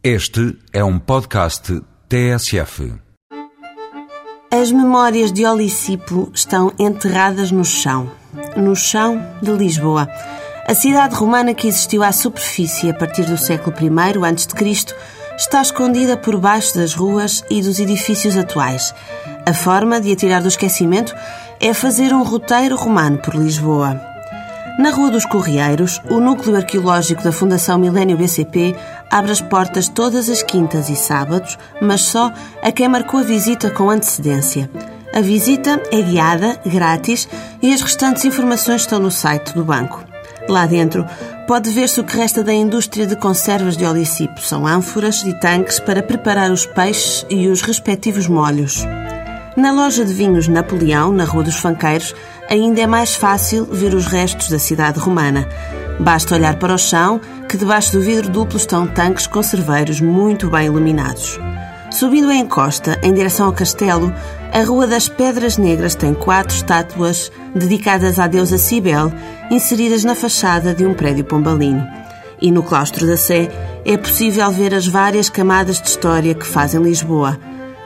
Este 0.00 0.56
é 0.72 0.84
um 0.84 0.96
podcast 0.96 1.82
TSF. 2.08 2.94
As 4.48 4.70
memórias 4.70 5.32
de 5.32 5.44
Olicipo 5.44 6.30
estão 6.32 6.72
enterradas 6.78 7.50
no 7.50 7.64
chão. 7.64 8.08
No 8.56 8.76
chão 8.76 9.20
de 9.42 9.50
Lisboa. 9.50 10.08
A 10.68 10.72
cidade 10.72 11.16
romana 11.16 11.52
que 11.52 11.66
existiu 11.66 12.04
à 12.04 12.12
superfície 12.12 12.88
a 12.88 12.94
partir 12.94 13.24
do 13.24 13.36
século 13.36 13.74
I 13.76 13.88
a.C. 13.88 14.94
está 15.36 15.60
escondida 15.60 16.16
por 16.16 16.38
baixo 16.38 16.76
das 16.76 16.94
ruas 16.94 17.44
e 17.50 17.60
dos 17.60 17.80
edifícios 17.80 18.36
atuais. 18.36 18.94
A 19.44 19.52
forma 19.52 20.00
de 20.00 20.12
a 20.12 20.16
tirar 20.16 20.40
do 20.40 20.48
esquecimento 20.48 21.12
é 21.58 21.74
fazer 21.74 22.14
um 22.14 22.22
roteiro 22.22 22.76
romano 22.76 23.18
por 23.18 23.34
Lisboa. 23.34 24.00
Na 24.78 24.90
Rua 24.90 25.10
dos 25.10 25.26
Correieiros, 25.26 26.00
o 26.08 26.20
núcleo 26.20 26.54
arqueológico 26.54 27.20
da 27.24 27.32
Fundação 27.32 27.80
Milênio 27.80 28.16
BCP 28.16 28.76
abre 29.10 29.32
as 29.32 29.40
portas 29.40 29.88
todas 29.88 30.28
as 30.28 30.42
quintas 30.42 30.88
e 30.88 30.96
sábados, 30.96 31.58
mas 31.80 32.02
só 32.02 32.32
a 32.62 32.72
quem 32.72 32.88
marcou 32.88 33.20
a 33.20 33.24
visita 33.24 33.70
com 33.70 33.90
antecedência. 33.90 34.70
A 35.12 35.20
visita 35.20 35.82
é 35.90 36.02
guiada, 36.02 36.60
grátis, 36.64 37.28
e 37.62 37.72
as 37.72 37.80
restantes 37.80 38.24
informações 38.24 38.82
estão 38.82 38.98
no 38.98 39.10
site 39.10 39.54
do 39.54 39.64
banco. 39.64 40.04
Lá 40.48 40.64
dentro, 40.66 41.04
pode 41.46 41.70
ver-se 41.70 42.00
o 42.00 42.04
que 42.04 42.16
resta 42.16 42.42
da 42.42 42.52
indústria 42.52 43.06
de 43.06 43.16
conservas 43.16 43.76
de 43.76 43.84
olicipo. 43.84 44.40
São 44.40 44.66
ânforas 44.66 45.22
e 45.22 45.32
tanques 45.40 45.78
para 45.78 46.02
preparar 46.02 46.50
os 46.50 46.66
peixes 46.66 47.26
e 47.28 47.48
os 47.48 47.62
respectivos 47.62 48.26
molhos. 48.26 48.84
Na 49.56 49.72
loja 49.72 50.04
de 50.04 50.14
vinhos 50.14 50.46
Napoleão, 50.46 51.12
na 51.12 51.24
Rua 51.24 51.42
dos 51.42 51.56
Fanqueiros, 51.56 52.14
ainda 52.48 52.80
é 52.80 52.86
mais 52.86 53.16
fácil 53.16 53.64
ver 53.64 53.92
os 53.92 54.06
restos 54.06 54.48
da 54.48 54.58
cidade 54.58 55.00
romana. 55.00 55.48
Basta 55.98 56.36
olhar 56.36 56.58
para 56.58 56.74
o 56.74 56.78
chão, 56.78 57.20
que 57.48 57.56
debaixo 57.56 57.92
do 57.92 58.00
vidro 58.02 58.28
duplo 58.28 58.58
estão 58.58 58.86
tanques 58.86 59.26
conserveiros 59.26 60.00
muito 60.00 60.50
bem 60.50 60.66
iluminados. 60.66 61.40
Subindo 61.90 62.28
a 62.28 62.34
encosta, 62.34 63.00
em 63.02 63.14
direção 63.14 63.46
ao 63.46 63.52
castelo, 63.52 64.12
a 64.52 64.62
Rua 64.62 64.86
das 64.86 65.08
Pedras 65.08 65.56
Negras 65.56 65.94
tem 65.94 66.12
quatro 66.12 66.54
estátuas 66.54 67.32
dedicadas 67.54 68.18
à 68.18 68.26
deusa 68.26 68.58
Cibele, 68.58 69.12
inseridas 69.50 70.04
na 70.04 70.14
fachada 70.14 70.74
de 70.74 70.84
um 70.84 70.92
prédio 70.92 71.24
pombalino. 71.24 71.88
E 72.40 72.50
no 72.52 72.62
claustro 72.62 73.06
da 73.06 73.16
Sé 73.16 73.48
é 73.84 73.96
possível 73.96 74.50
ver 74.52 74.74
as 74.74 74.86
várias 74.86 75.30
camadas 75.30 75.80
de 75.80 75.88
história 75.88 76.34
que 76.34 76.46
fazem 76.46 76.82
Lisboa. 76.82 77.38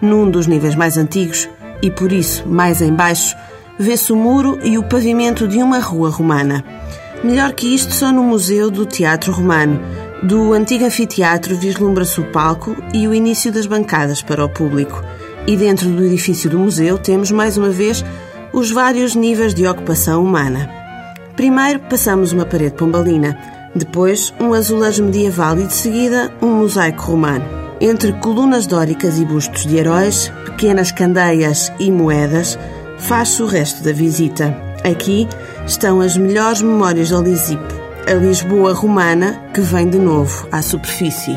Num 0.00 0.30
dos 0.30 0.46
níveis 0.46 0.74
mais 0.74 0.96
antigos, 0.96 1.46
e 1.82 1.90
por 1.90 2.10
isso 2.10 2.48
mais 2.48 2.80
em 2.80 2.94
baixo, 2.94 3.36
vê-se 3.78 4.10
o 4.10 4.16
muro 4.16 4.58
e 4.62 4.78
o 4.78 4.82
pavimento 4.82 5.46
de 5.46 5.62
uma 5.62 5.78
rua 5.78 6.08
romana. 6.08 6.64
Melhor 7.22 7.52
que 7.52 7.74
isto, 7.74 7.92
só 7.92 8.10
no 8.10 8.22
Museu 8.22 8.70
do 8.70 8.86
Teatro 8.86 9.30
Romano. 9.30 9.78
Do 10.22 10.54
antigo 10.54 10.86
anfiteatro 10.86 11.54
vislumbra-se 11.54 12.18
o 12.18 12.24
palco 12.24 12.74
e 12.94 13.06
o 13.06 13.14
início 13.14 13.52
das 13.52 13.66
bancadas 13.66 14.22
para 14.22 14.44
o 14.44 14.48
público. 14.48 15.02
E 15.46 15.54
dentro 15.56 15.90
do 15.90 16.04
edifício 16.04 16.48
do 16.48 16.58
museu 16.58 16.96
temos, 16.96 17.30
mais 17.30 17.58
uma 17.58 17.70
vez, 17.70 18.04
os 18.52 18.70
vários 18.70 19.14
níveis 19.14 19.54
de 19.54 19.66
ocupação 19.66 20.24
humana. 20.24 20.68
Primeiro 21.36 21.80
passamos 21.80 22.32
uma 22.32 22.44
parede 22.44 22.74
pombalina, 22.74 23.38
depois 23.74 24.32
um 24.40 24.54
azulejo 24.54 25.04
medieval 25.04 25.58
e 25.58 25.66
de 25.66 25.74
seguida 25.74 26.32
um 26.40 26.48
mosaico 26.48 27.02
romano. 27.02 27.44
Entre 27.80 28.12
colunas 28.14 28.66
dóricas 28.66 29.18
e 29.18 29.24
bustos 29.24 29.66
de 29.66 29.76
heróis, 29.76 30.32
pequenas 30.44 30.90
candeias 30.92 31.72
e 31.78 31.90
moedas, 31.90 32.58
faz-se 32.98 33.42
o 33.42 33.46
resto 33.46 33.82
da 33.82 33.92
visita. 33.92 34.54
Aqui 34.84 35.26
estão 35.66 36.00
as 36.00 36.16
melhores 36.16 36.62
memórias 36.62 37.08
de 37.08 37.14
Olisipo, 37.14 37.74
a 38.08 38.14
Lisboa 38.14 38.72
romana 38.72 39.40
que 39.54 39.60
vem 39.60 39.88
de 39.88 39.98
novo 39.98 40.48
à 40.50 40.62
superfície. 40.62 41.36